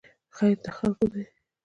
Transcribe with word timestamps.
خیر 0.35 0.55
د 0.63 0.65
خلکو 0.77 1.05
دی 1.13 1.23